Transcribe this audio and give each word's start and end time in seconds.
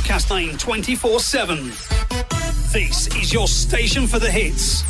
broadcasting 0.00 0.56
24 0.56 1.20
7. 1.20 1.64
This 2.72 3.06
is 3.16 3.32
your 3.32 3.46
station 3.46 4.06
for 4.06 4.18
the 4.18 4.30
hits. 4.30 4.82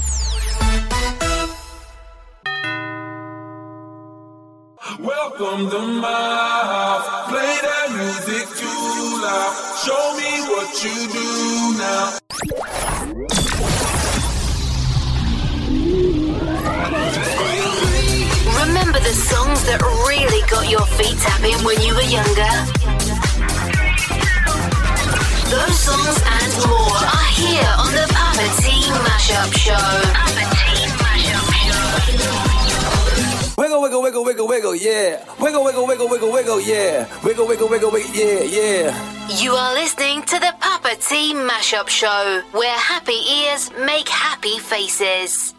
Welcome 5.01 5.71
to 5.71 5.79
my 5.79 6.63
house. 6.73 7.29
Play 7.29 7.59
that 7.63 7.89
music 7.91 8.47
too 8.57 9.21
loud. 9.23 9.53
Show 9.83 10.05
me 10.17 10.31
what 10.51 10.71
you 10.85 10.97
do 11.19 11.29
now. 11.79 12.19
Remember 18.65 19.01
the 19.01 19.15
songs 19.15 19.65
that 19.65 19.81
really 20.07 20.43
got 20.49 20.71
your 20.71 20.87
feet 20.87 21.19
tapping 21.19 21.65
when 21.65 21.81
you 21.81 21.95
were 21.95 22.03
younger? 22.03 22.80
Those 25.51 25.79
songs 25.81 26.23
and 26.25 26.53
more 26.71 26.95
are 26.95 27.31
here 27.35 27.67
on 27.77 27.91
the 27.93 28.07
Papa 28.15 28.47
T 28.63 28.71
Mashup 28.87 29.51
Show. 29.59 29.75
Mashup 30.31 31.51
Show. 31.59 31.75
Wiggle, 33.61 33.83
wiggle, 33.83 34.01
wiggle, 34.03 34.25
wiggle, 34.25 34.47
wiggle, 34.47 34.77
yeah. 34.77 35.25
Wiggle, 35.41 35.65
wiggle, 35.65 35.87
wiggle, 35.89 36.09
wiggle, 36.09 36.31
wiggle, 36.33 36.61
yeah. 36.61 37.09
Wiggle, 37.25 37.49
wiggle, 37.49 37.69
wiggle, 37.69 37.91
wiggle, 37.91 38.15
yeah, 38.15 38.43
yeah. 38.45 38.95
You 39.41 39.55
are 39.55 39.75
listening 39.75 40.23
to 40.23 40.39
the 40.39 40.55
Papa 40.61 40.95
T 41.01 41.35
Mashup 41.35 41.89
Show, 41.89 42.43
where 42.53 42.79
happy 42.79 43.19
ears 43.43 43.73
make 43.85 44.09
happy 44.09 44.61
faces. 44.61 45.53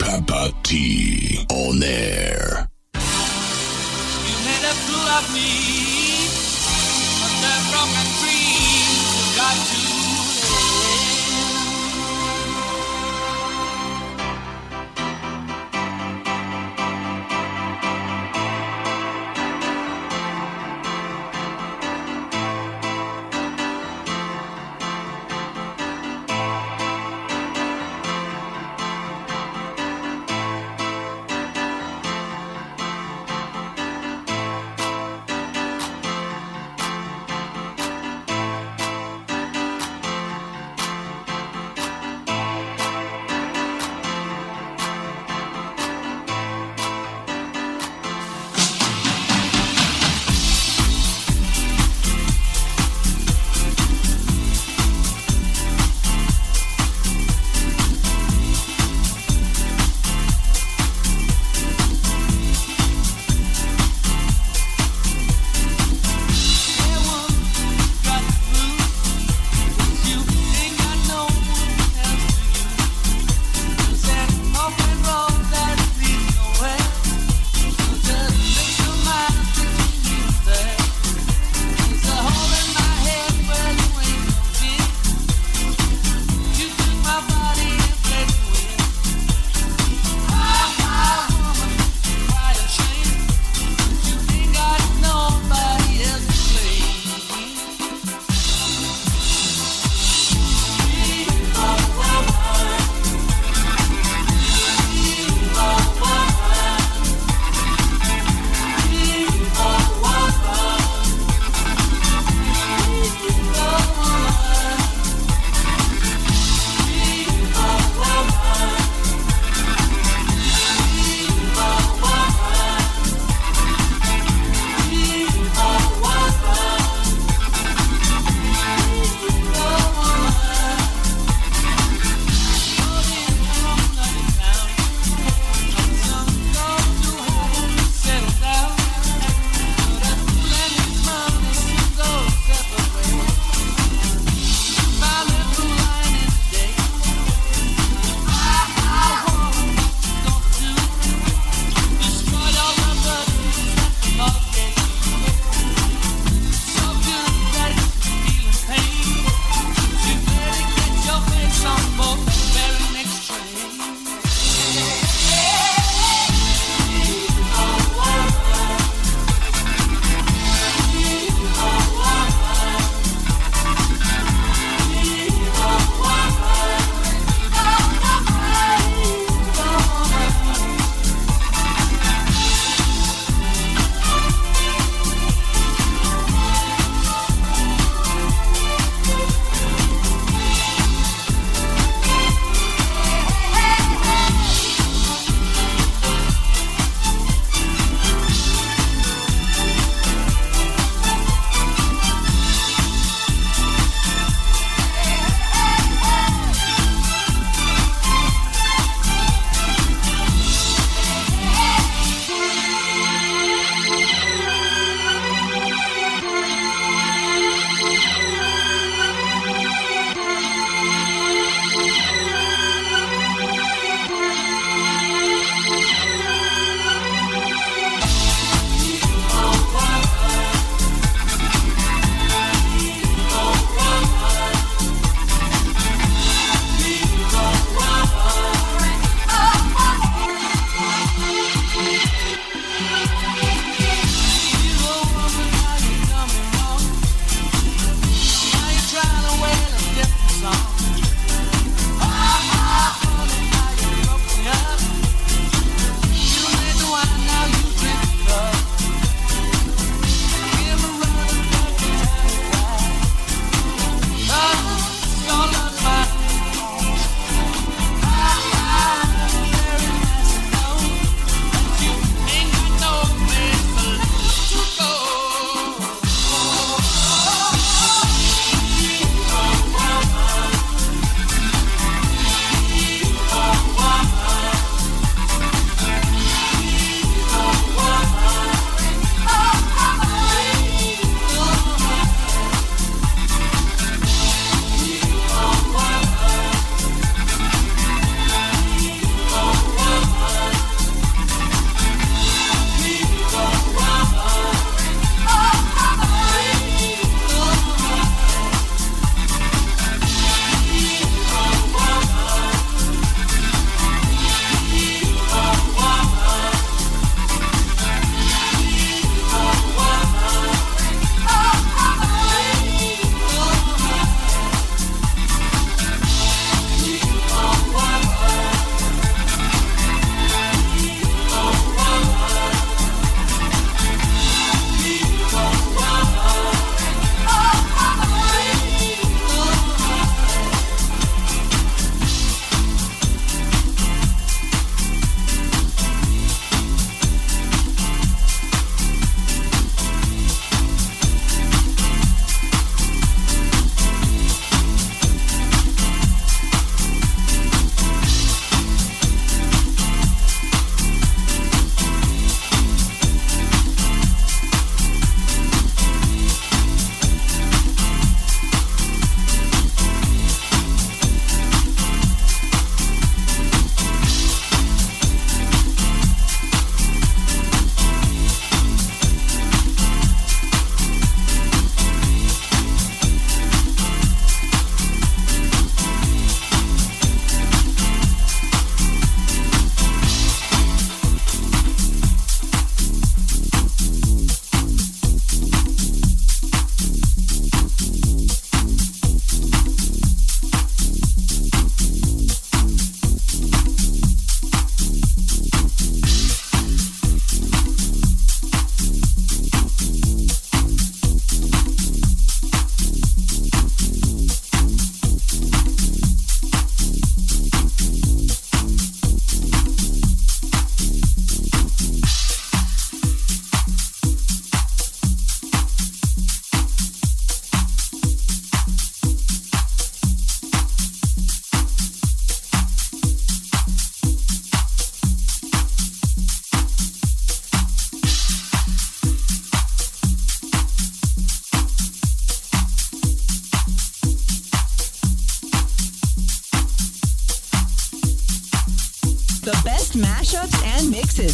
Papa 0.00 0.52
T 0.64 1.46
on 1.48 1.80
air. 1.82 2.68
You 2.94 4.36
made 4.44 4.64
a 4.66 4.74
fool 4.82 5.08
of 5.14 5.30
me, 5.32 5.87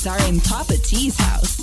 and 0.06 0.20
are 0.20 0.28
in 0.28 0.40
Papa 0.40 0.76
T's 0.76 1.16
house. 1.16 1.60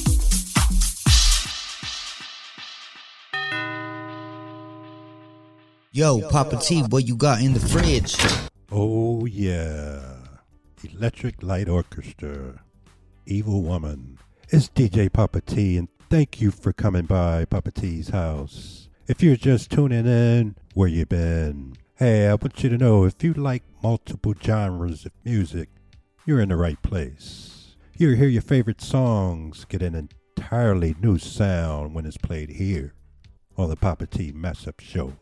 Yo, 5.92 6.22
Papa 6.30 6.58
T, 6.58 6.82
what 6.84 7.08
you 7.08 7.16
got 7.16 7.42
in 7.42 7.54
the 7.54 7.60
fridge? 7.60 8.16
Oh, 8.72 9.26
yeah. 9.26 10.16
Electric 10.84 11.44
Light 11.44 11.68
Orchestra. 11.68 12.64
Evil 13.26 13.62
Woman. 13.62 14.18
It's 14.50 14.70
DJ 14.70 15.12
Papa 15.12 15.42
T, 15.42 15.78
and 15.78 15.90
thank 16.10 16.42
you 16.42 16.52
for 16.52 16.74
coming 16.74 17.06
by 17.06 17.46
Papa 17.46 17.72
T's 17.72 18.10
house. 18.10 18.90
If 19.08 19.22
you're 19.22 19.36
just 19.36 19.70
tuning 19.70 20.06
in, 20.06 20.56
where 20.74 20.88
you 20.88 21.06
been? 21.06 21.76
Hey, 21.96 22.28
I 22.28 22.36
want 22.36 22.64
you 22.64 22.70
to 22.70 22.78
know 22.78 23.04
if 23.04 23.22
you 23.24 23.34
like 23.34 23.64
multiple 23.84 24.34
genres 24.42 25.06
of 25.06 25.12
music, 25.24 25.70
you're 26.26 26.40
in 26.40 26.50
the 26.50 26.56
right 26.56 26.82
place. 26.82 27.51
You'll 27.98 28.16
hear 28.16 28.28
your 28.28 28.42
favorite 28.42 28.82
songs 28.82 29.66
get 29.66 29.82
an 29.82 30.10
entirely 30.38 30.96
new 31.02 31.18
sound 31.18 31.94
when 31.94 32.06
it's 32.06 32.18
played 32.18 32.50
here 32.50 32.94
on 33.58 33.70
the 33.70 33.76
Papa 33.76 34.08
T 34.08 34.32
Mashup 34.32 34.80
Show. 34.82 35.14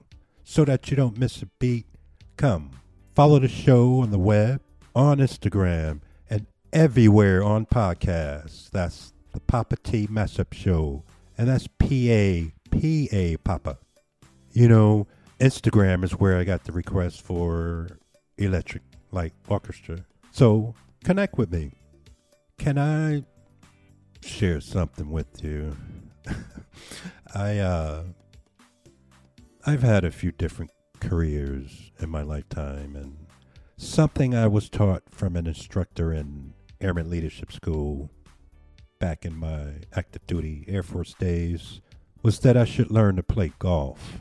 So 0.43 0.65
that 0.65 0.89
you 0.89 0.95
don't 0.95 1.17
miss 1.17 1.41
a 1.41 1.47
beat, 1.59 1.85
come 2.37 2.71
follow 3.19 3.37
the 3.39 3.49
show 3.49 3.99
on 3.99 4.11
the 4.11 4.17
web, 4.17 4.61
on 4.95 5.17
Instagram, 5.17 5.99
and 6.29 6.45
everywhere 6.71 7.43
on 7.43 7.65
podcasts. 7.65 8.69
That's 8.69 9.11
the 9.33 9.41
Papa 9.41 9.75
T 9.75 10.07
Mashup 10.07 10.53
Show, 10.53 11.03
and 11.37 11.49
that's 11.49 11.67
P 11.79 12.09
A 12.11 12.53
P 12.71 13.09
A 13.11 13.35
Papa. 13.37 13.77
You 14.53 14.69
know, 14.69 15.07
Instagram 15.39 16.05
is 16.05 16.11
where 16.11 16.37
I 16.37 16.45
got 16.45 16.63
the 16.63 16.71
request 16.71 17.21
for 17.21 17.99
Electric 18.37 18.83
Light 19.11 19.33
Orchestra. 19.49 20.05
So 20.31 20.73
connect 21.03 21.37
with 21.37 21.51
me. 21.51 21.71
Can 22.59 22.77
I 22.77 23.23
share 24.21 24.59
something 24.59 25.09
with 25.11 25.41
you? 25.41 25.77
I 27.33 27.57
uh 27.57 28.03
I've 29.65 29.81
had 29.81 30.03
a 30.03 30.11
few 30.11 30.33
different 30.33 30.71
careers 30.99 31.91
in 31.99 32.09
my 32.09 32.21
lifetime 32.21 32.97
and 32.97 33.15
something 33.77 34.35
I 34.35 34.47
was 34.47 34.69
taught 34.69 35.03
from 35.09 35.37
an 35.37 35.47
instructor 35.47 36.11
in 36.11 36.53
Airman 36.81 37.09
Leadership 37.09 37.53
School 37.53 38.11
back 38.99 39.25
in 39.25 39.37
my 39.37 39.75
active 39.95 40.27
duty 40.27 40.65
Air 40.67 40.83
Force 40.83 41.13
days 41.13 41.79
was 42.23 42.39
that 42.39 42.57
I 42.57 42.65
should 42.65 42.91
learn 42.91 43.15
to 43.15 43.23
play 43.23 43.53
golf. 43.57 44.19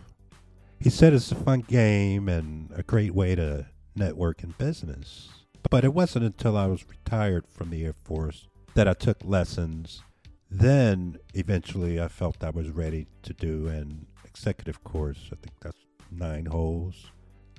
He 0.78 0.90
said 0.90 1.12
it's 1.12 1.32
a 1.32 1.34
fun 1.34 1.62
game 1.62 2.28
and 2.28 2.70
a 2.72 2.84
great 2.84 3.16
way 3.16 3.34
to 3.34 3.66
network 3.96 4.44
in 4.44 4.54
business. 4.58 5.37
But 5.70 5.84
it 5.84 5.92
wasn't 5.94 6.24
until 6.24 6.56
I 6.56 6.66
was 6.66 6.84
retired 6.88 7.46
from 7.48 7.70
the 7.70 7.84
Air 7.84 7.94
Force 8.04 8.48
that 8.74 8.88
I 8.88 8.94
took 8.94 9.18
lessons. 9.24 10.02
Then 10.50 11.18
eventually 11.34 12.00
I 12.00 12.08
felt 12.08 12.42
I 12.42 12.50
was 12.50 12.70
ready 12.70 13.06
to 13.22 13.34
do 13.34 13.68
an 13.68 14.06
executive 14.24 14.82
course. 14.84 15.30
I 15.32 15.36
think 15.36 15.58
that's 15.60 15.76
nine 16.10 16.46
holes. 16.46 17.10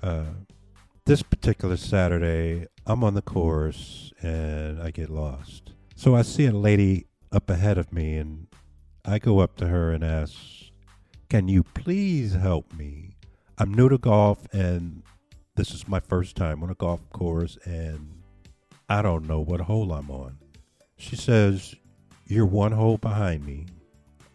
Uh, 0.02 0.26
this 1.06 1.22
particular 1.22 1.78
Saturday, 1.78 2.68
I'm 2.86 3.04
on 3.04 3.16
the 3.16 3.22
course 3.22 4.14
and 4.22 4.82
I 4.82 4.92
get 4.92 5.10
lost. 5.10 5.74
So 5.96 6.16
I 6.16 6.22
see 6.22 6.46
a 6.46 6.52
lady 6.52 7.08
up 7.32 7.50
ahead 7.50 7.78
of 7.78 7.92
me 7.92 8.16
and 8.16 8.48
I 9.06 9.20
go 9.20 9.40
up 9.40 9.58
to 9.58 9.68
her 9.68 9.92
and 9.92 10.04
ask, 10.04 10.36
Can 11.30 11.48
you 11.48 11.64
please 11.64 12.34
help 12.34 12.74
me? 12.74 13.16
I'm 13.58 13.74
new 13.74 13.90
to 13.90 13.98
golf 13.98 14.48
and 14.54 15.04
this 15.60 15.72
is 15.72 15.90
my 15.90 16.00
first 16.00 16.38
time 16.38 16.64
on 16.64 16.70
a 16.70 16.76
golf 16.76 17.02
course 17.10 17.58
and 17.66 18.24
I 18.88 19.02
don't 19.02 19.28
know 19.28 19.42
what 19.42 19.60
hole 19.60 19.92
I'm 19.92 20.10
on. 20.10 20.38
She 20.96 21.18
says, 21.18 21.76
You're 22.28 22.46
one 22.46 22.72
hole 22.72 22.98
behind 22.98 23.46
me. 23.46 23.66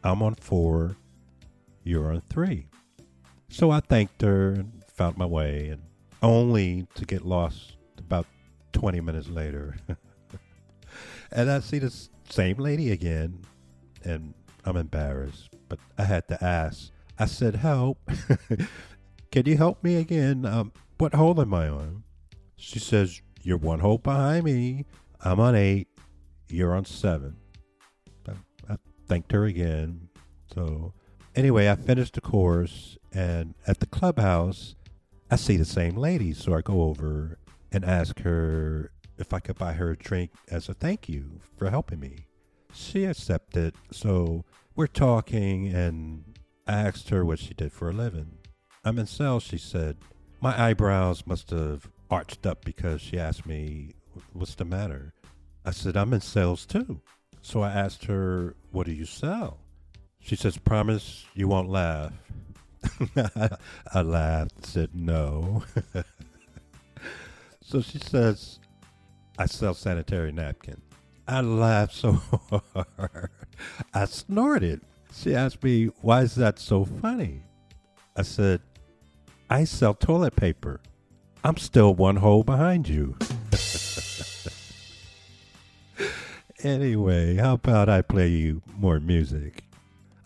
I'm 0.03 0.23
on 0.23 0.35
four. 0.35 0.99
You're 1.83 2.13
on 2.13 2.21
three. 2.29 2.67
So 3.49 3.71
I 3.71 3.81
thanked 3.81 4.21
her 4.21 4.51
and 4.51 4.85
found 4.93 5.17
my 5.17 5.25
way, 5.25 5.69
and 5.69 5.81
only 6.23 6.87
to 6.95 7.07
get 7.07 7.25
lost 7.25 7.77
about 7.99 8.27
20 8.75 9.01
minutes 9.01 9.31
later. 9.31 9.77
and 11.33 11.51
I 11.51 11.61
see 11.61 11.79
the 11.79 11.95
same 12.29 12.59
lady 12.59 12.93
again, 12.93 13.41
and 14.05 14.35
I'm 14.67 14.77
embarrassed, 14.77 15.49
but 15.71 15.79
I 15.97 16.05
had 16.05 16.29
to 16.29 16.45
ask. 16.45 16.91
I 17.19 17.25
said, 17.25 17.57
Help. 17.57 17.99
Can 19.31 19.47
you 19.47 19.57
help 19.57 19.83
me 19.83 19.97
again? 19.97 20.45
Um, 20.47 20.71
what 20.99 21.15
hole 21.15 21.41
am 21.41 21.55
I 21.55 21.69
on? 21.69 22.05
She 22.57 22.79
says, 22.79 23.21
You're 23.43 23.59
one 23.59 23.81
hole 23.81 23.99
behind 23.99 24.45
me. 24.45 24.87
I'm 25.21 25.41
on 25.41 25.55
eight. 25.55 25.89
You're 26.49 26.75
on 26.75 26.85
seven. 26.85 27.37
I, 28.29 28.33
I 28.69 28.77
thanked 29.07 29.33
her 29.33 29.45
again. 29.45 30.09
So, 30.53 30.93
anyway, 31.35 31.69
I 31.69 31.75
finished 31.75 32.15
the 32.15 32.21
course, 32.21 32.97
and 33.13 33.55
at 33.67 33.81
the 33.81 33.87
clubhouse, 33.87 34.77
I 35.31 35.37
see 35.37 35.57
the 35.57 35.65
same 35.65 35.97
lady. 35.97 36.33
So 36.33 36.55
I 36.55 36.61
go 36.61 36.83
over 36.83 37.39
and 37.73 37.85
ask 37.85 38.21
her 38.21 38.93
if 39.19 39.33
I 39.33 39.41
could 39.41 39.59
buy 39.59 39.73
her 39.73 39.91
a 39.93 39.97
drink 39.97 40.31
as 40.51 40.69
a 40.69 40.75
thank 40.75 41.09
you 41.09 41.41
for 41.57 41.71
helping 41.71 42.01
me. 42.01 42.27
She 42.73 43.05
accepted. 43.05 43.75
So 43.91 44.45
we're 44.77 44.87
talking, 44.87 45.69
and 45.69 46.39
I 46.67 46.75
asked 46.75 47.11
her 47.11 47.25
what 47.25 47.39
she 47.39 47.55
did 47.55 47.73
for 47.73 47.91
a 47.91 47.93
living. 47.93 48.39
I'm 48.85 48.99
in 48.99 49.07
sales, 49.07 49.45
she 49.45 49.59
said. 49.59 49.97
My 50.45 50.63
eyebrows 50.63 51.27
must 51.27 51.49
have 51.49 51.89
arched 52.11 52.45
up 52.45 52.67
because 52.67 53.01
she 53.01 53.19
asked 53.19 53.47
me, 53.47 53.95
What's 54.35 54.55
the 54.55 54.67
matter? 54.67 55.15
I 55.65 55.71
said, 55.71 55.97
I'm 55.97 56.13
in 56.13 56.21
sales 56.21 56.67
too. 56.67 57.01
So 57.41 57.63
I 57.63 57.71
asked 57.71 58.05
her, 58.05 58.55
What 58.71 58.85
do 58.85 58.93
you 58.93 59.07
sell? 59.07 59.61
She 60.21 60.37
says, 60.37 60.59
Promise 60.59 61.25
you 61.33 61.49
won't 61.49 61.71
laugh. 61.71 62.13
I 63.95 64.03
laughed, 64.03 64.67
said 64.67 64.91
no. 64.93 65.65
so 67.63 67.81
she 67.81 67.97
says, 67.97 68.59
I 69.39 69.47
sell 69.47 69.73
sanitary 69.73 70.31
napkins. 70.31 70.85
I 71.27 71.41
laughed 71.41 71.95
so 71.95 72.13
hard. 72.75 73.31
I 73.95 74.05
snorted. 74.05 74.83
She 75.11 75.35
asked 75.35 75.63
me, 75.63 75.87
Why 76.03 76.21
is 76.21 76.35
that 76.35 76.59
so 76.59 76.85
funny? 76.85 77.45
I 78.15 78.21
said, 78.21 78.61
I 79.51 79.65
sell 79.65 79.95
toilet 79.95 80.37
paper. 80.37 80.81
I'm 81.43 81.57
still 81.57 81.95
one 81.95 82.17
hole 82.17 82.43
behind 82.43 82.89
you. 82.89 83.17
anyway, 86.65 87.37
how 87.37 87.55
about 87.55 87.89
I 87.89 88.03
play 88.03 88.29
you 88.29 88.63
more 88.79 88.99
music? 89.01 89.65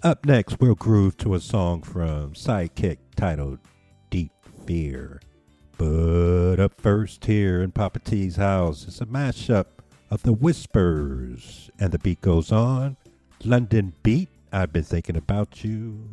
Up 0.02 0.24
next, 0.24 0.60
we'll 0.60 0.76
groove 0.76 1.16
to 1.18 1.34
a 1.34 1.40
song 1.40 1.82
from 1.82 2.34
Sidekick 2.34 2.98
titled 3.16 3.58
Deep 4.10 4.30
Fear. 4.64 5.20
But 5.76 6.60
up 6.60 6.80
first, 6.80 7.24
here 7.24 7.62
in 7.62 7.72
Papa 7.72 7.98
T's 7.98 8.36
house, 8.36 8.86
is 8.86 9.00
a 9.00 9.06
mashup 9.06 9.66
of 10.10 10.22
the 10.22 10.32
Whispers. 10.32 11.70
And 11.80 11.90
the 11.90 11.98
beat 11.98 12.20
goes 12.20 12.52
on 12.52 12.96
Londonbeat, 13.42 14.28
I've 14.52 14.72
been 14.72 14.84
thinking 14.84 15.16
about 15.16 15.64
you. 15.64 16.08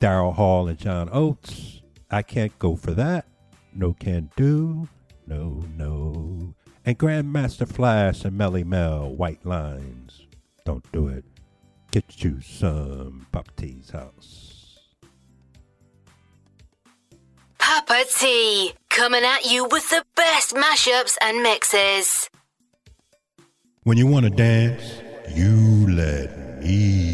Daryl 0.00 0.34
Hall 0.34 0.68
and 0.68 0.78
John 0.78 1.08
Oates, 1.12 1.80
I 2.10 2.22
can't 2.22 2.56
go 2.58 2.76
for 2.76 2.92
that. 2.92 3.26
No 3.74 3.92
can 3.92 4.30
do. 4.36 4.88
No, 5.26 5.64
no. 5.76 6.54
And 6.84 6.98
Grandmaster 6.98 7.66
Flash 7.66 8.24
and 8.24 8.38
Melle 8.38 8.64
Mel, 8.64 9.10
White 9.10 9.44
Lines. 9.44 10.26
Don't 10.64 10.90
do 10.92 11.08
it. 11.08 11.24
Get 11.90 12.22
you 12.22 12.40
some 12.40 13.26
Papa 13.32 13.50
T's 13.56 13.90
house. 13.90 14.78
Papa 17.58 18.04
T, 18.14 18.74
coming 18.90 19.24
at 19.24 19.46
you 19.46 19.64
with 19.64 19.88
the 19.90 20.04
best 20.14 20.54
mashups 20.54 21.16
and 21.22 21.42
mixes. 21.42 22.28
When 23.84 23.96
you 23.96 24.06
want 24.06 24.24
to 24.24 24.30
dance, 24.30 25.00
you 25.34 25.88
let 25.90 26.62
me 26.62 27.13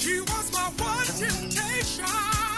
She 0.00 0.18
was 0.18 0.50
my 0.50 0.72
one 0.78 1.04
temptation. 1.04 2.49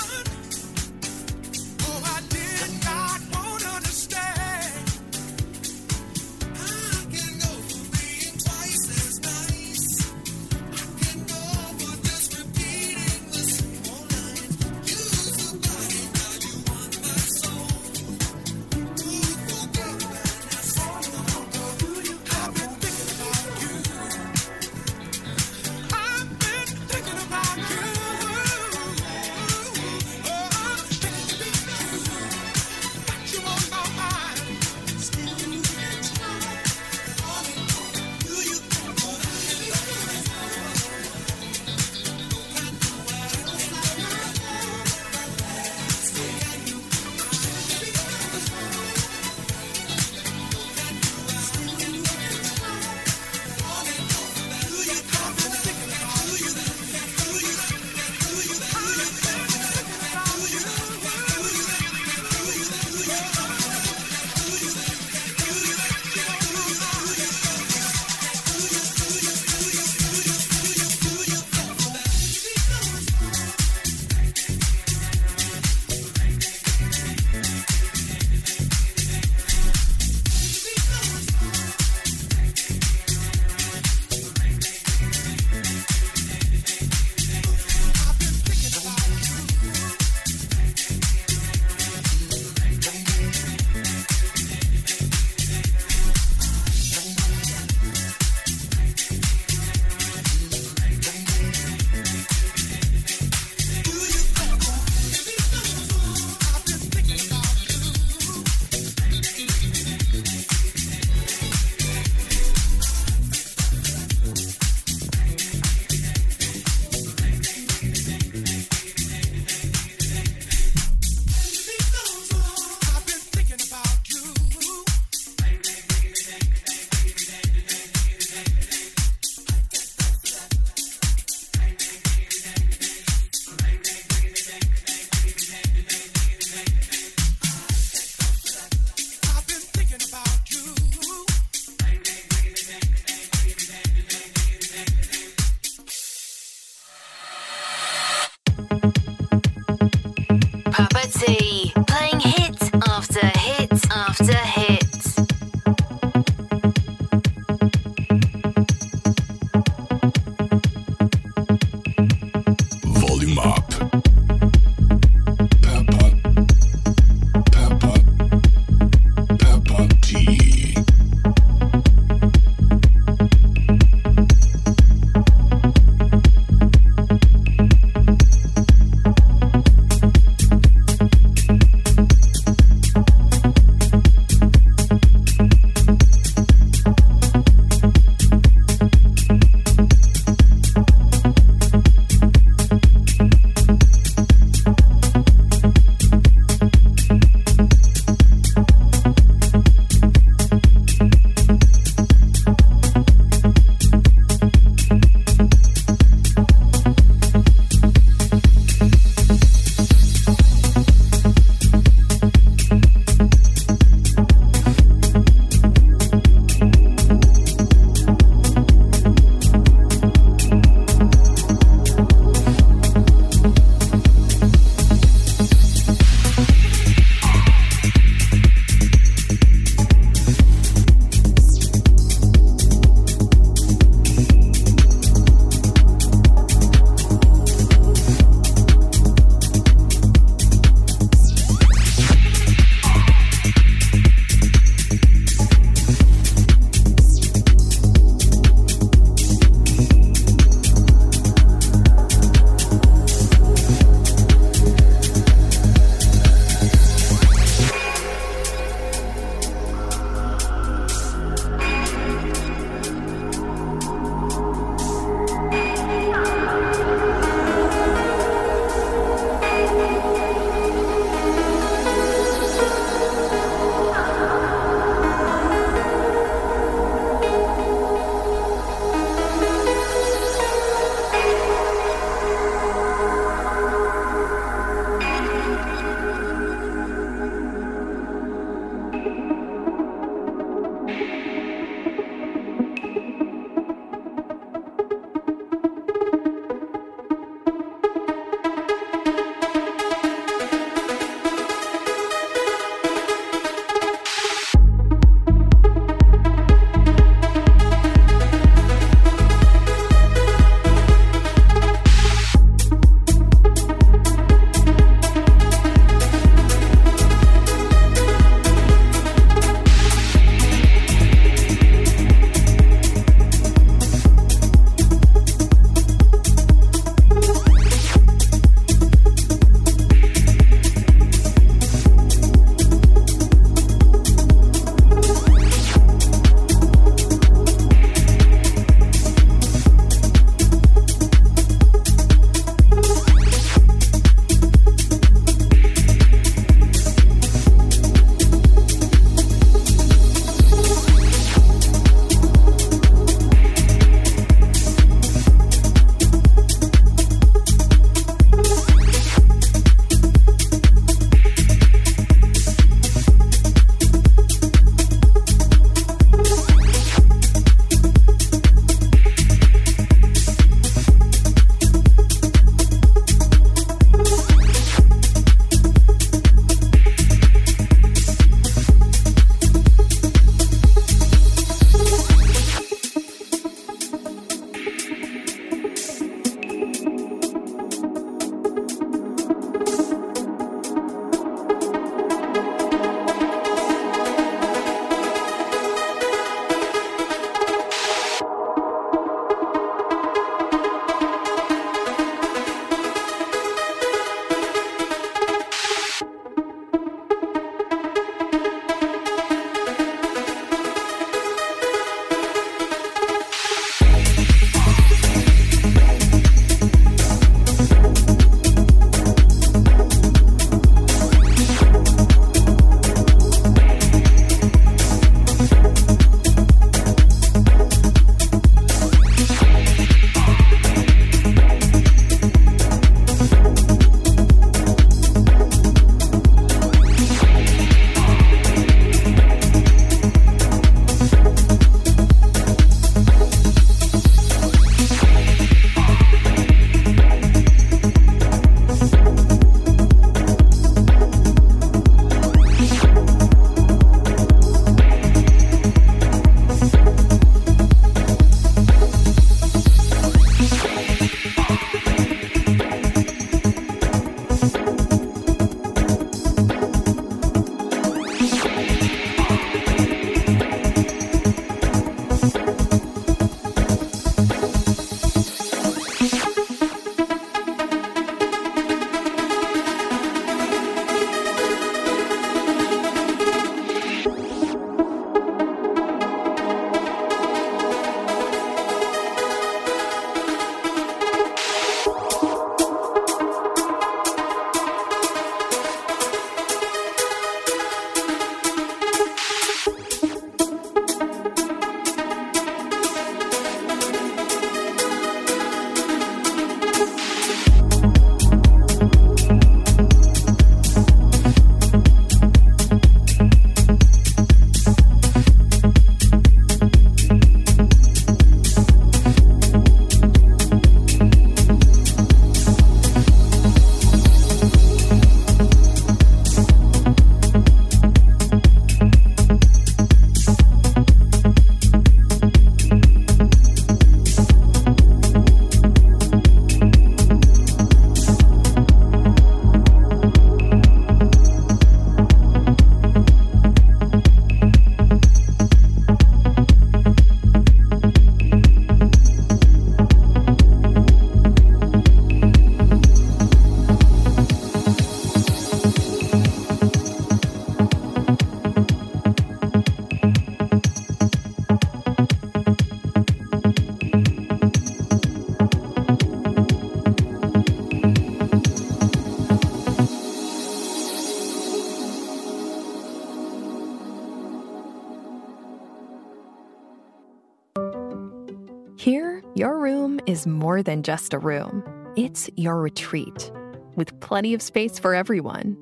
Is 580.23 580.26
more 580.26 580.63
than 580.63 580.85
just 580.85 581.15
a 581.15 581.19
room, 581.19 581.65
it's 581.97 582.30
your 582.37 582.61
retreat 582.61 583.32
with 583.75 583.99
plenty 584.00 584.35
of 584.35 584.43
space 584.43 584.78
for 584.78 584.95
everyone. 584.95 585.56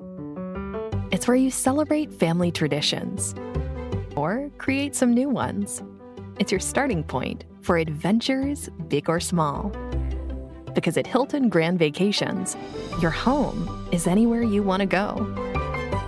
It's 1.11 1.27
where 1.27 1.37
you 1.37 1.49
celebrate 1.49 2.13
family 2.13 2.51
traditions 2.51 3.33
or 4.15 4.51
create 4.59 4.95
some 4.95 5.13
new 5.13 5.29
ones. 5.29 5.81
It's 6.39 6.51
your 6.51 6.59
starting 6.59 7.03
point 7.03 7.45
for 7.61 7.77
adventures, 7.77 8.69
big 8.87 9.09
or 9.09 9.19
small. 9.19 9.71
Because 10.75 10.95
at 10.95 11.07
Hilton 11.07 11.49
Grand 11.49 11.79
Vacations, 11.79 12.55
your 13.01 13.11
home 13.11 13.89
is 13.91 14.05
anywhere 14.05 14.43
you 14.43 14.61
want 14.61 14.81
to 14.81 14.85
go. 14.85 15.15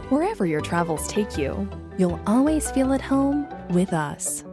Wherever 0.10 0.46
your 0.46 0.62
travels 0.62 1.08
take 1.08 1.38
you, 1.38 1.68
you'll 1.98 2.20
always 2.28 2.70
feel 2.72 2.94
at 2.94 3.02
home 3.02 3.48
with 3.70 3.94
us. 3.94 4.44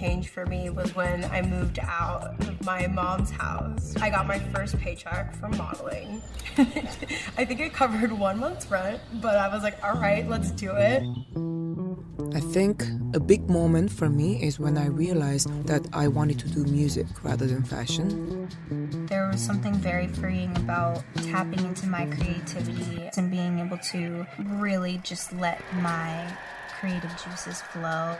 Changed 0.00 0.30
for 0.30 0.46
me 0.46 0.70
was 0.70 0.94
when 0.96 1.24
I 1.26 1.42
moved 1.42 1.78
out 1.82 2.24
of 2.40 2.64
my 2.64 2.86
mom's 2.86 3.30
house. 3.30 3.94
I 4.00 4.08
got 4.08 4.26
my 4.26 4.38
first 4.38 4.78
paycheck 4.78 5.34
from 5.34 5.54
modeling. 5.58 6.22
I 6.56 7.44
think 7.44 7.60
it 7.60 7.74
covered 7.74 8.10
one 8.10 8.40
month's 8.40 8.70
rent, 8.70 9.02
but 9.20 9.36
I 9.36 9.48
was 9.54 9.62
like, 9.62 9.76
all 9.84 10.00
right, 10.00 10.26
let's 10.26 10.52
do 10.52 10.72
it. 10.74 11.02
I 12.34 12.40
think 12.40 12.82
a 13.12 13.20
big 13.20 13.50
moment 13.50 13.92
for 13.92 14.08
me 14.08 14.42
is 14.42 14.58
when 14.58 14.78
I 14.78 14.86
realized 14.86 15.48
that 15.66 15.86
I 15.92 16.08
wanted 16.08 16.38
to 16.40 16.48
do 16.48 16.64
music 16.64 17.06
rather 17.22 17.46
than 17.46 17.62
fashion. 17.62 18.48
There 19.06 19.28
was 19.30 19.40
something 19.40 19.74
very 19.74 20.06
freeing 20.06 20.56
about 20.56 21.02
tapping 21.24 21.60
into 21.60 21.86
my 21.86 22.06
creativity 22.06 23.10
and 23.18 23.30
being 23.30 23.58
able 23.58 23.78
to 23.92 24.26
really 24.38 24.98
just 25.02 25.32
let 25.34 25.60
my 25.74 26.26
creative 26.80 27.10
juices 27.22 27.60
flow. 27.60 28.16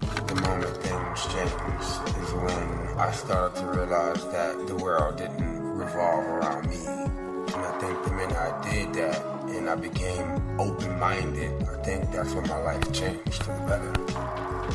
The 0.00 0.34
moment 0.42 0.76
things 0.78 1.22
changed 1.32 2.18
is 2.22 2.32
when 2.34 2.98
I 2.98 3.10
started 3.12 3.60
to 3.60 3.66
realize 3.66 4.24
that 4.32 4.66
the 4.66 4.76
world 4.76 5.16
didn't 5.16 5.78
revolve 5.78 6.24
around 6.26 6.68
me. 6.68 6.84
And 6.86 7.64
I 7.64 7.78
think 7.78 8.04
the 8.04 8.10
minute 8.12 8.36
I 8.36 8.70
did 8.70 8.94
that 8.94 9.24
and 9.48 9.70
I 9.70 9.74
became 9.74 10.60
open 10.60 10.98
minded, 10.98 11.62
I 11.62 11.82
think 11.82 12.10
that's 12.12 12.34
when 12.34 12.46
my 12.48 12.58
life 12.58 12.92
changed 12.92 13.42
for 13.42 13.52
the 13.54 13.60
better. 13.66 13.92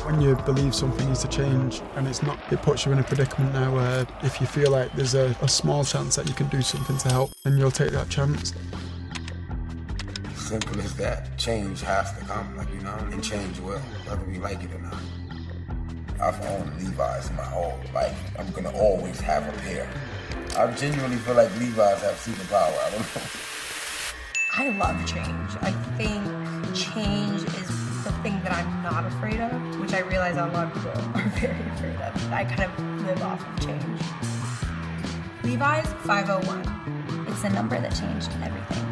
When 0.06 0.20
you 0.20 0.34
believe 0.34 0.74
something 0.74 1.06
needs 1.06 1.22
to 1.22 1.28
change 1.28 1.82
and 1.96 2.08
it's 2.08 2.22
not, 2.22 2.38
it 2.50 2.60
puts 2.62 2.86
you 2.86 2.92
in 2.92 2.98
a 2.98 3.04
predicament 3.04 3.52
now 3.52 3.74
where 3.74 4.06
if 4.22 4.40
you 4.40 4.46
feel 4.46 4.70
like 4.70 4.92
there's 4.94 5.14
a, 5.14 5.36
a 5.42 5.48
small 5.48 5.84
chance 5.84 6.16
that 6.16 6.26
you 6.28 6.34
can 6.34 6.48
do 6.48 6.62
something 6.62 6.96
to 6.98 7.08
help, 7.10 7.30
then 7.44 7.56
you'll 7.56 7.70
take 7.70 7.92
that 7.92 8.08
chance. 8.08 8.54
Simple 10.52 10.82
as 10.82 10.94
that. 10.96 11.38
Change 11.38 11.80
has 11.80 12.12
to 12.12 12.22
come, 12.26 12.54
like 12.58 12.68
you 12.74 12.80
know, 12.82 12.94
and 13.10 13.24
change 13.24 13.58
will, 13.60 13.78
whether 14.04 14.22
we 14.26 14.36
like 14.36 14.62
it 14.62 14.70
or 14.74 14.80
not. 14.80 15.02
I've 16.20 16.38
owned 16.44 16.76
Levi's 16.76 17.30
my 17.30 17.42
whole 17.42 17.80
life. 17.94 18.18
I'm 18.38 18.50
gonna 18.50 18.76
always 18.76 19.18
have 19.20 19.48
a 19.48 19.52
pair. 19.62 19.88
I 20.58 20.70
genuinely 20.72 21.16
feel 21.16 21.36
like 21.36 21.48
Levi's 21.58 22.02
have 22.02 22.16
superpower. 22.16 22.76
I 22.84 22.90
don't 22.90 23.00
know. 23.16 23.22
I 24.52 24.76
love 24.76 25.06
change. 25.06 25.56
I 25.62 25.72
think 25.96 26.22
change 26.76 27.44
is 27.58 28.04
the 28.04 28.12
thing 28.22 28.38
that 28.42 28.52
I'm 28.52 28.82
not 28.82 29.06
afraid 29.06 29.40
of, 29.40 29.80
which 29.80 29.94
I 29.94 30.00
realize 30.00 30.36
a 30.36 30.44
lot 30.48 30.66
of 30.66 30.74
people 30.74 30.90
are 31.18 31.28
very 31.40 31.66
afraid 31.70 31.96
of. 31.96 32.30
I 32.30 32.44
kind 32.44 32.64
of 32.64 33.06
live 33.06 33.22
off 33.22 33.40
of 33.40 33.66
change. 33.66 34.02
Levi's 35.44 35.88
501. 36.04 37.26
It's 37.28 37.40
the 37.40 37.48
number 37.48 37.80
that 37.80 37.96
changed 37.96 38.30
everything. 38.42 38.91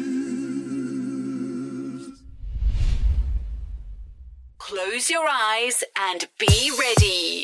Close 4.71 5.09
your 5.09 5.27
eyes 5.29 5.83
and 5.99 6.29
be 6.39 6.71
ready. 6.79 7.43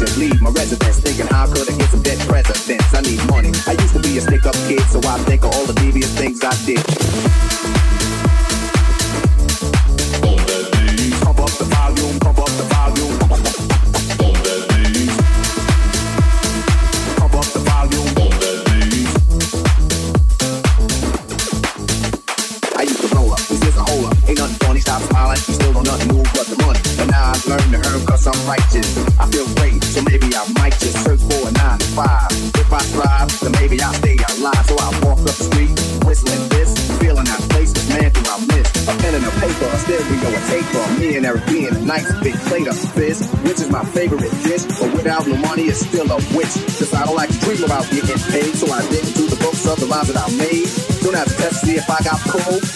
Mission, 0.00 0.20
leave 0.20 0.40
my 0.40 0.50
residence, 0.50 1.00
thinking 1.00 1.26
how 1.26 1.46
could 1.46 1.68
I 1.70 1.76
get 1.76 1.90
some 1.90 2.02
dead 2.02 2.18
presidents? 2.28 2.94
I 2.94 3.00
need 3.02 3.24
money. 3.30 3.52
I 3.66 3.72
used 3.72 3.94
to 3.94 4.00
be 4.00 4.18
a 4.18 4.20
stick 4.20 4.44
up 4.46 4.54
kid, 4.66 4.80
so 4.82 5.00
I 5.00 5.18
think 5.24 5.44
of 5.44 5.54
all 5.54 5.66
the 5.66 5.74
devious 5.74 6.12
things 6.16 6.42
I 6.42 6.54
did. 6.64 7.87
Money, 45.58 45.70
it's 45.70 45.80
still 45.80 46.10
a 46.10 46.16
wish. 46.36 46.54
Cause 46.78 46.94
I 46.94 47.04
don't 47.04 47.16
like 47.16 47.30
to 47.30 47.38
dream 47.40 47.64
about 47.64 47.88
getting 47.90 48.18
paid, 48.30 48.54
so 48.54 48.70
I 48.72 48.80
dig 48.90 49.06
into 49.06 49.22
the 49.22 49.36
books 49.42 49.66
of 49.66 49.80
the 49.80 49.86
rhymes 49.86 50.12
that 50.12 50.18
I 50.18 50.30
made. 50.36 50.68
Don't 51.02 51.14
have 51.14 51.28
to 51.28 51.36
test 51.36 51.62
see 51.62 51.76
if 51.76 51.88
I 51.90 51.98
got 52.02 52.20
cold. 52.20 52.67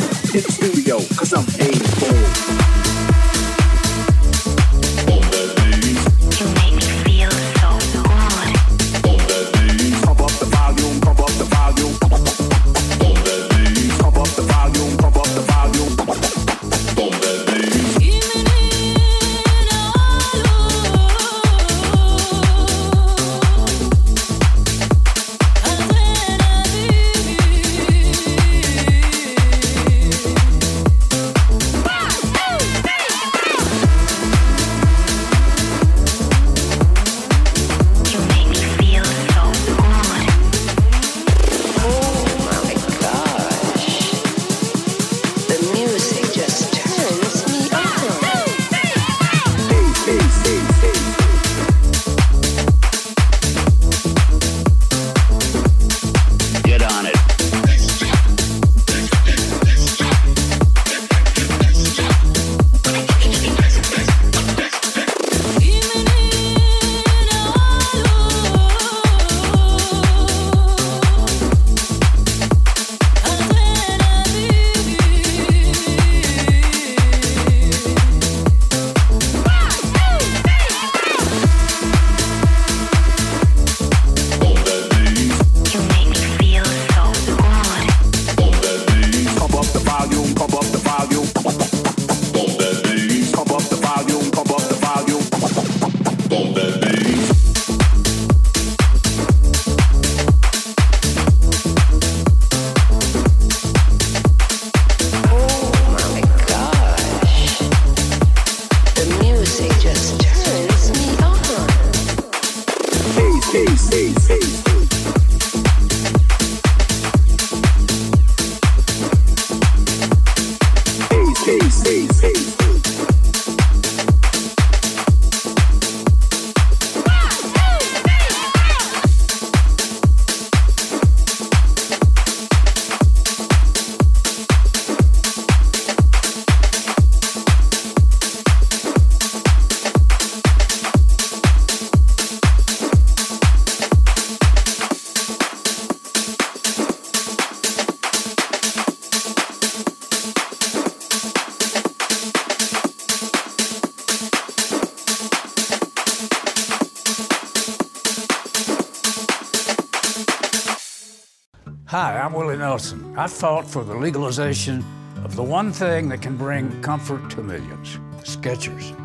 Hi, 161.92 162.18
I'm 162.18 162.32
Willie 162.32 162.56
Nelson. 162.56 163.12
I 163.18 163.26
fought 163.26 163.68
for 163.68 163.84
the 163.84 163.94
legalization 163.94 164.82
of 165.24 165.36
the 165.36 165.42
one 165.42 165.70
thing 165.70 166.08
that 166.08 166.22
can 166.22 166.38
bring 166.38 166.80
comfort 166.80 167.28
to 167.32 167.42
millions 167.42 167.98
Skechers. 168.22 168.96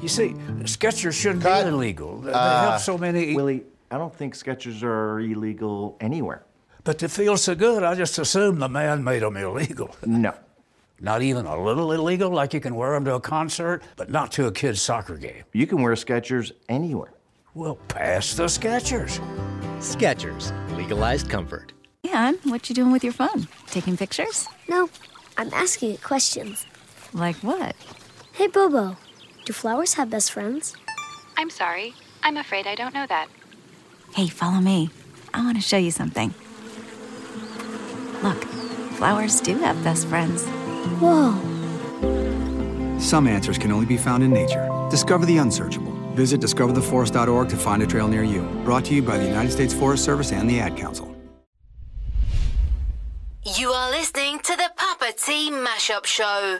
You 0.00 0.06
see, 0.06 0.34
Skechers 0.62 1.20
shouldn't 1.20 1.42
be 1.42 1.50
illegal. 1.68 2.18
They 2.20 2.30
Uh, 2.32 2.70
help 2.70 2.80
so 2.80 2.96
many. 2.96 3.34
Willie, 3.34 3.64
I 3.90 3.98
don't 3.98 4.14
think 4.14 4.36
Skechers 4.36 4.84
are 4.84 5.18
illegal 5.18 5.96
anywhere. 6.00 6.44
But 6.84 6.98
they 7.00 7.08
feel 7.08 7.36
so 7.36 7.56
good, 7.56 7.82
I 7.82 7.96
just 7.96 8.16
assumed 8.20 8.62
the 8.62 8.68
man 8.68 9.02
made 9.02 9.22
them 9.22 9.36
illegal. 9.36 9.96
No. 10.06 10.32
Not 11.00 11.22
even 11.22 11.44
a 11.44 11.60
little 11.60 11.90
illegal, 11.90 12.30
like 12.30 12.54
you 12.54 12.60
can 12.60 12.76
wear 12.76 12.92
them 12.92 13.04
to 13.06 13.14
a 13.14 13.20
concert, 13.20 13.82
but 13.96 14.10
not 14.10 14.30
to 14.32 14.46
a 14.46 14.52
kid's 14.52 14.80
soccer 14.80 15.16
game. 15.16 15.42
You 15.52 15.66
can 15.66 15.82
wear 15.82 15.94
Skechers 15.94 16.52
anywhere. 16.68 17.14
Well, 17.54 17.74
pass 17.88 18.34
the 18.34 18.44
Skechers. 18.44 19.18
Skechers, 19.80 20.52
legalized 20.76 21.28
comfort. 21.28 21.72
And 22.18 22.36
what 22.42 22.68
you 22.68 22.74
doing 22.74 22.90
with 22.90 23.04
your 23.04 23.12
phone? 23.12 23.46
Taking 23.68 23.96
pictures? 23.96 24.48
No, 24.68 24.90
I'm 25.36 25.54
asking 25.54 25.92
it 25.92 26.02
questions. 26.02 26.66
Like 27.12 27.36
what? 27.36 27.76
Hey, 28.32 28.48
Bobo, 28.48 28.96
do 29.44 29.52
flowers 29.52 29.94
have 29.94 30.10
best 30.10 30.32
friends? 30.32 30.74
I'm 31.36 31.48
sorry. 31.48 31.94
I'm 32.24 32.36
afraid 32.36 32.66
I 32.66 32.74
don't 32.74 32.92
know 32.92 33.06
that. 33.06 33.28
Hey, 34.16 34.26
follow 34.26 34.58
me. 34.58 34.90
I 35.32 35.44
want 35.44 35.58
to 35.58 35.62
show 35.62 35.76
you 35.76 35.92
something. 35.92 36.34
Look, 38.24 38.42
flowers 38.98 39.40
do 39.40 39.56
have 39.58 39.80
best 39.84 40.08
friends. 40.08 40.44
Whoa. 40.98 41.38
Some 42.98 43.28
answers 43.28 43.58
can 43.58 43.70
only 43.70 43.86
be 43.86 43.96
found 43.96 44.24
in 44.24 44.32
nature. 44.32 44.68
Discover 44.90 45.26
the 45.26 45.36
unsearchable. 45.36 45.92
Visit 46.14 46.40
discovertheforest.org 46.40 47.48
to 47.48 47.56
find 47.56 47.80
a 47.80 47.86
trail 47.86 48.08
near 48.08 48.24
you. 48.24 48.42
Brought 48.64 48.86
to 48.86 48.94
you 48.94 49.02
by 49.02 49.18
the 49.18 49.26
United 49.26 49.52
States 49.52 49.72
Forest 49.72 50.04
Service 50.04 50.32
and 50.32 50.50
the 50.50 50.58
Ad 50.58 50.76
Council. 50.76 51.07
You 53.56 53.70
are 53.70 53.90
listening 53.90 54.40
to 54.40 54.56
the 54.56 54.70
Papa 54.76 55.12
T 55.16 55.50
Mashup 55.50 56.04
Show. 56.04 56.58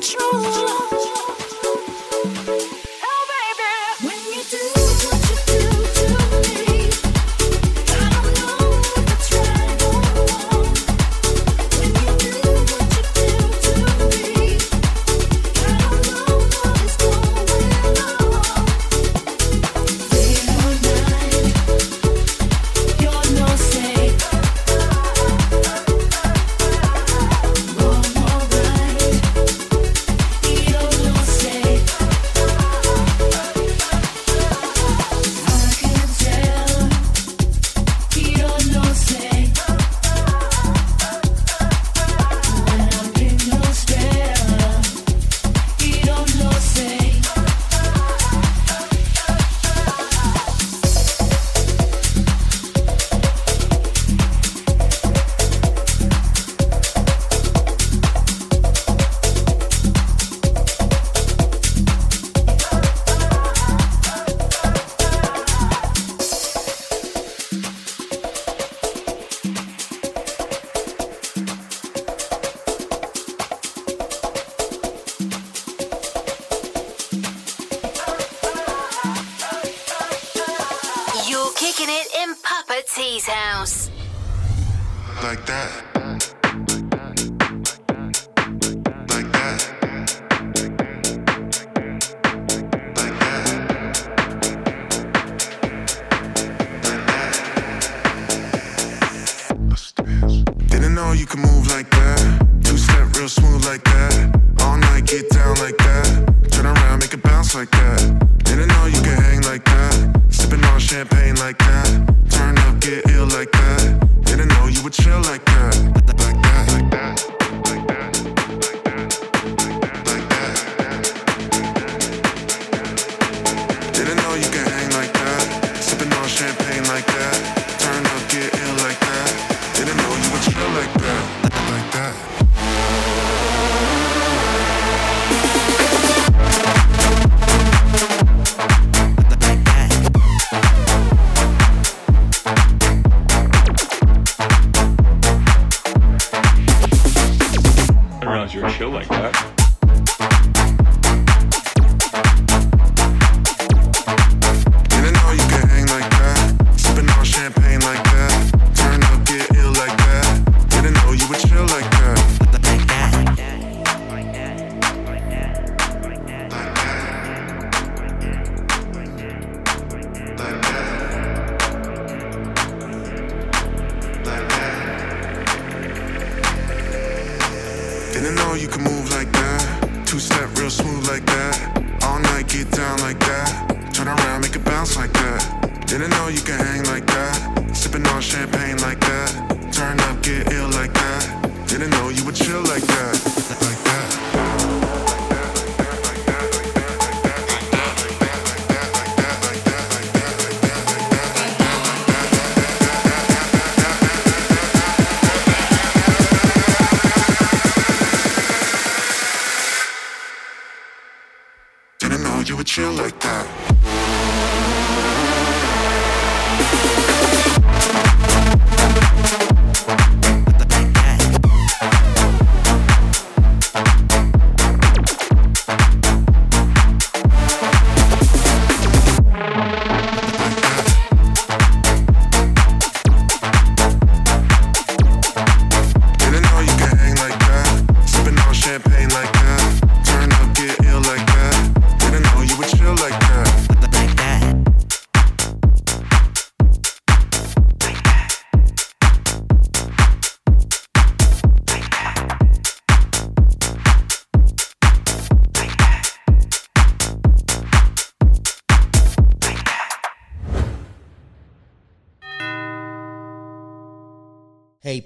control. 0.00 0.69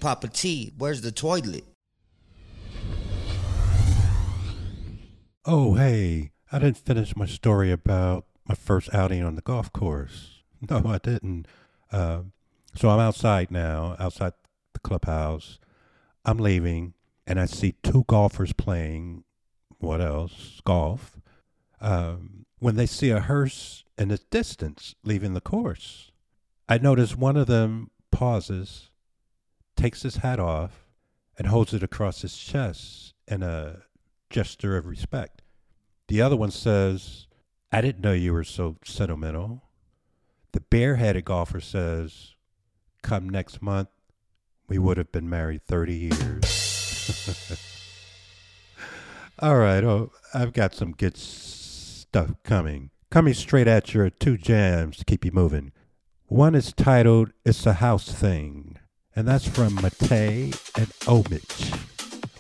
Papa 0.04 0.28
T, 0.28 0.70
where's 0.76 1.00
the 1.00 1.10
toilet? 1.10 1.64
Oh, 5.46 5.76
hey, 5.76 6.32
I 6.52 6.58
didn't 6.58 6.76
finish 6.76 7.16
my 7.16 7.24
story 7.24 7.72
about 7.72 8.26
my 8.46 8.54
first 8.54 8.92
outing 8.92 9.24
on 9.24 9.34
the 9.34 9.40
golf 9.40 9.72
course. 9.72 10.42
No, 10.68 10.82
I 10.84 10.98
didn't. 10.98 11.46
Uh, 11.90 12.24
so 12.74 12.90
I'm 12.90 13.00
outside 13.00 13.50
now, 13.50 13.96
outside 13.98 14.34
the 14.74 14.80
clubhouse. 14.80 15.58
I'm 16.22 16.36
leaving, 16.36 16.92
and 17.26 17.40
I 17.40 17.46
see 17.46 17.76
two 17.82 18.04
golfers 18.06 18.52
playing. 18.52 19.24
What 19.78 20.02
else? 20.02 20.60
Golf. 20.66 21.18
Um, 21.80 22.44
when 22.58 22.76
they 22.76 22.84
see 22.84 23.08
a 23.08 23.20
hearse 23.20 23.84
in 23.96 24.08
the 24.08 24.20
distance 24.30 24.94
leaving 25.02 25.32
the 25.32 25.40
course, 25.40 26.12
I 26.68 26.76
notice 26.76 27.16
one 27.16 27.38
of 27.38 27.46
them 27.46 27.90
pauses, 28.10 28.90
takes 29.76 30.02
his 30.02 30.16
hat 30.16 30.40
off, 30.40 30.86
and 31.38 31.48
holds 31.48 31.74
it 31.74 31.82
across 31.82 32.22
his 32.22 32.36
chest 32.36 33.14
in 33.26 33.42
a 33.42 33.82
gesture 34.30 34.76
of 34.76 34.86
respect. 34.86 35.42
The 36.08 36.20
other 36.20 36.36
one 36.36 36.50
says, 36.50 37.26
I 37.72 37.80
didn't 37.80 38.02
know 38.02 38.12
you 38.12 38.32
were 38.32 38.44
so 38.44 38.76
sentimental. 38.84 39.62
The 40.52 40.60
bareheaded 40.60 41.24
golfer 41.24 41.60
says, 41.60 42.34
Come 43.02 43.28
next 43.28 43.60
month, 43.60 43.88
we 44.68 44.78
would 44.78 44.96
have 44.96 45.12
been 45.12 45.28
married 45.28 45.62
30 45.64 45.94
years. 45.94 47.60
All 49.40 49.56
right, 49.56 49.82
oh, 49.82 50.12
I've 50.32 50.52
got 50.52 50.74
some 50.74 50.92
good 50.92 51.16
stuff 51.16 52.30
coming. 52.44 52.90
Coming 53.10 53.34
straight 53.34 53.66
at 53.66 53.92
your 53.92 54.08
two 54.10 54.36
jams 54.36 54.96
to 54.98 55.04
keep 55.04 55.24
you 55.24 55.32
moving. 55.32 55.72
One 56.26 56.54
is 56.54 56.72
titled 56.72 57.32
It's 57.44 57.66
a 57.66 57.74
House 57.74 58.10
Thing, 58.10 58.78
and 59.16 59.28
that's 59.28 59.46
from 59.46 59.76
Matei 59.76 60.46
and 60.76 60.88
Omich. 61.06 61.78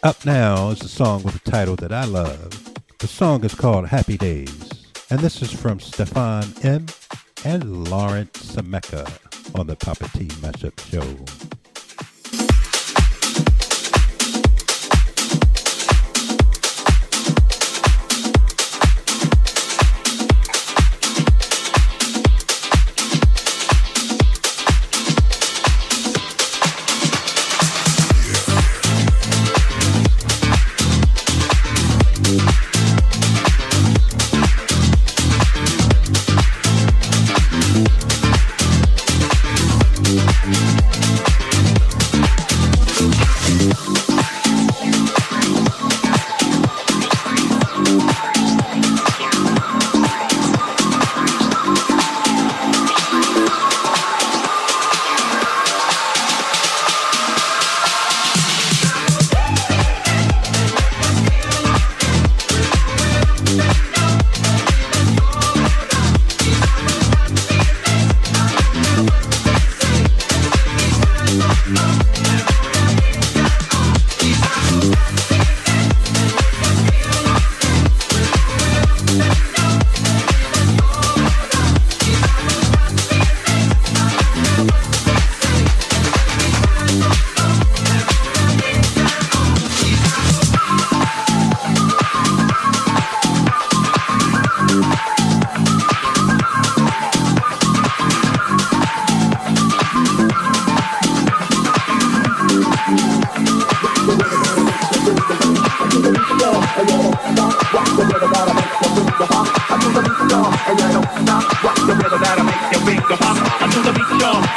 Up 0.02 0.24
now 0.24 0.70
is 0.70 0.82
a 0.82 0.88
song 0.88 1.22
with 1.22 1.36
a 1.36 1.50
title 1.50 1.76
that 1.76 1.92
I 1.92 2.04
love. 2.04 2.74
The 2.98 3.06
song 3.06 3.44
is 3.44 3.54
called 3.54 3.88
Happy 3.88 4.16
Days, 4.16 4.70
and 5.10 5.20
this 5.20 5.40
is 5.40 5.52
from 5.52 5.80
Stephan 5.80 6.52
M. 6.62 6.86
and 7.44 7.88
Lawrence 7.88 8.54
Simeca 8.54 9.06
on 9.58 9.66
the 9.66 9.76
Papa 9.76 10.08
T 10.16 10.26
Mashup 10.26 10.78
Show. 10.90 11.43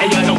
fire. 0.09 0.27
No 0.27 0.36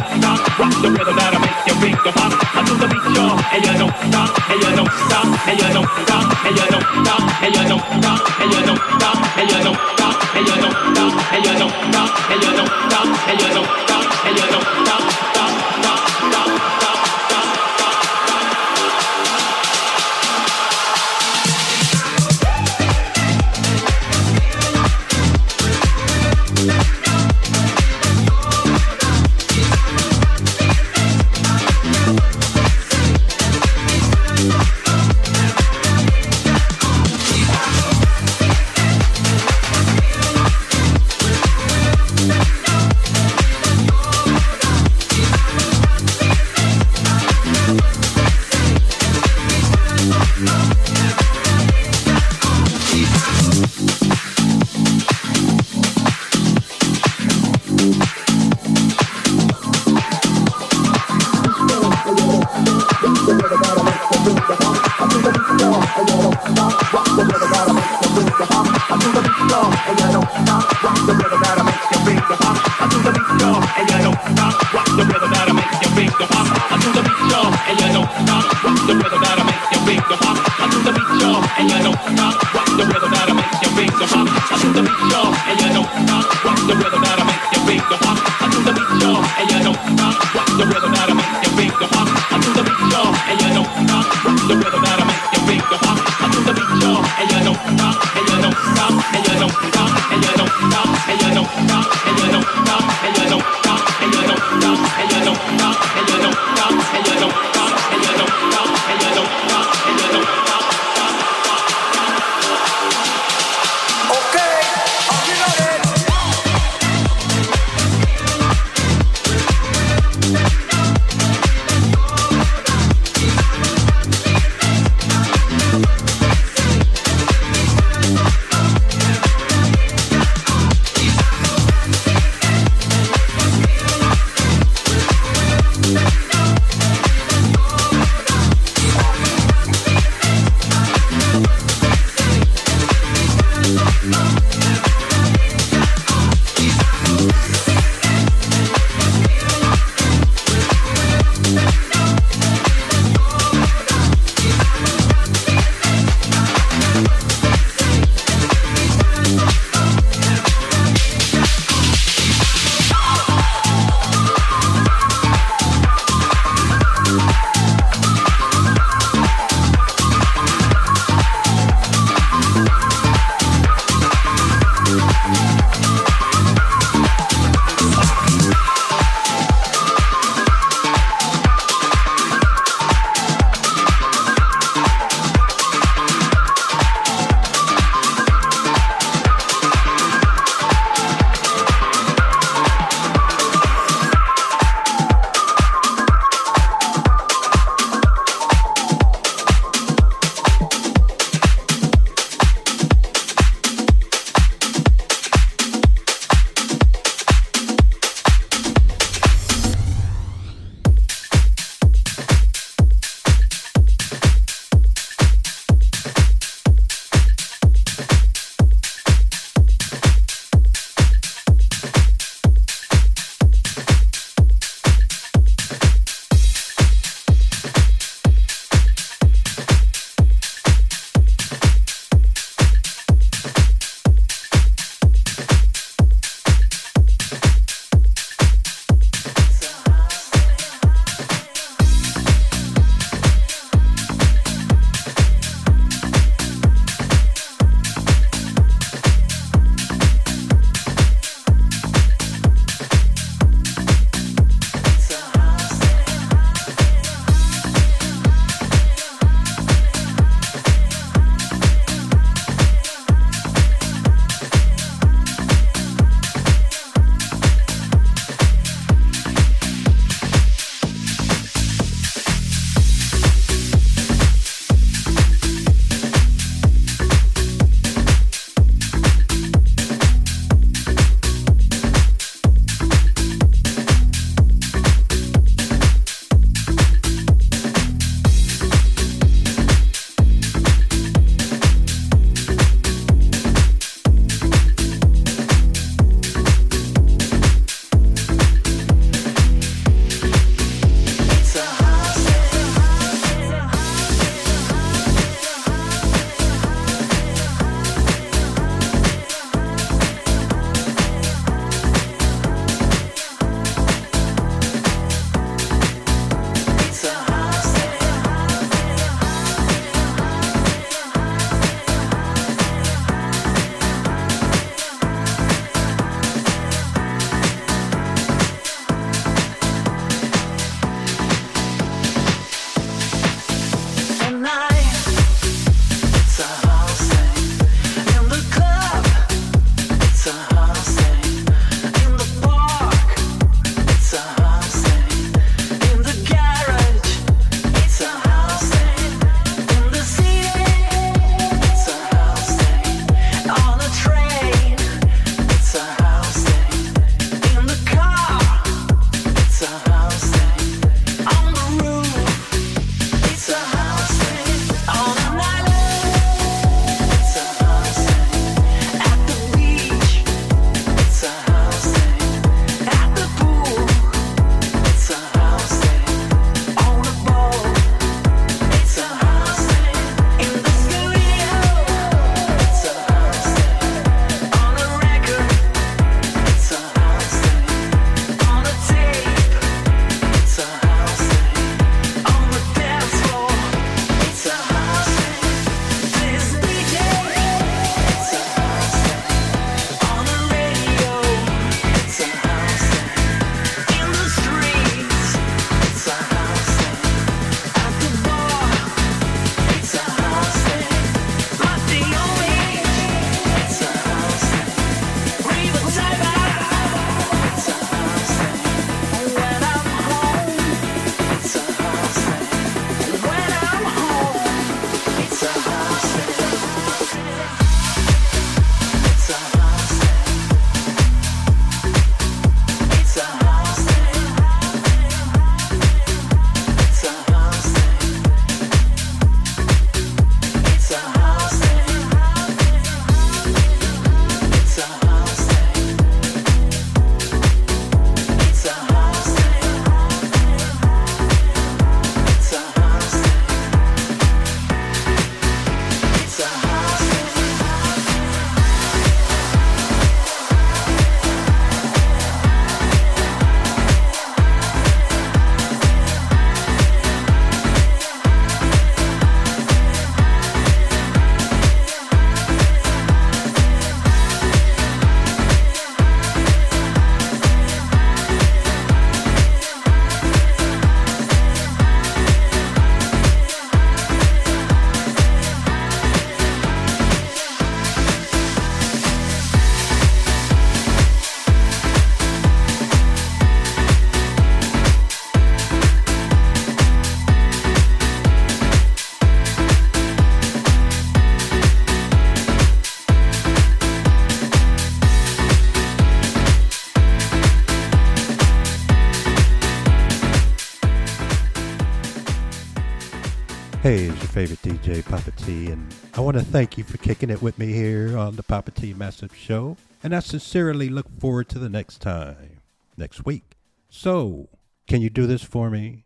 thank 516.49 516.79
you 516.79 516.83
for 516.83 516.97
kicking 516.97 517.29
it 517.29 517.43
with 517.43 517.59
me 517.59 517.73
here 517.73 518.17
on 518.17 518.35
the 518.35 518.41
Papa 518.41 518.71
T 518.71 518.91
Mashup 518.91 519.33
Show. 519.35 519.77
And 520.01 520.15
I 520.15 520.19
sincerely 520.19 520.89
look 520.89 521.05
forward 521.19 521.47
to 521.49 521.59
the 521.59 521.69
next 521.69 522.01
time, 522.01 522.57
next 522.97 523.23
week. 523.23 523.55
So, 523.87 524.49
can 524.87 524.99
you 524.99 525.11
do 525.11 525.27
this 525.27 525.43
for 525.43 525.69
me? 525.69 526.05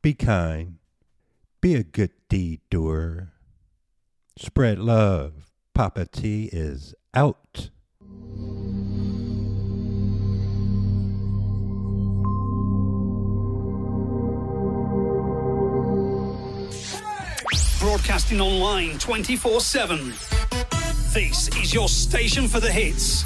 Be 0.00 0.14
kind. 0.14 0.76
Be 1.60 1.74
a 1.74 1.82
good 1.82 2.12
deed 2.28 2.60
doer. 2.70 3.32
Spread 4.38 4.78
love. 4.78 5.50
Papa 5.74 6.06
T 6.06 6.48
is 6.52 6.94
out. 7.12 7.70
Broadcasting 17.82 18.40
online 18.40 18.96
24 19.00 19.60
7. 19.60 20.14
This 21.12 21.48
is 21.56 21.74
your 21.74 21.88
station 21.88 22.46
for 22.46 22.60
the 22.60 22.70
hits. 22.70 23.24